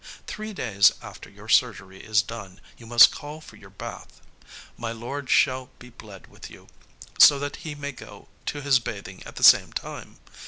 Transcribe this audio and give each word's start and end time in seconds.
Three 0.25 0.51
days 0.51 0.91
after 0.99 1.29
your 1.29 1.47
surgery 1.47 1.99
is 2.01 2.23
done, 2.23 2.59
you 2.75 2.87
must 2.87 3.11
call 3.13 3.39
for 3.39 3.55
your 3.55 3.69
bath. 3.69 4.19
My 4.75 4.91
lord 4.91 5.29
shall 5.29 5.69
be 5.77 5.91
bled 5.91 6.25
with 6.25 6.49
you, 6.49 6.69
so 7.19 7.37
that 7.37 7.57
he 7.57 7.75
may 7.75 7.91
go 7.91 8.27
to 8.47 8.61
his 8.63 8.79
bathing 8.79 9.21
at 9.27 9.35
the 9.35 9.43
same 9.43 9.71
time. 9.71 10.17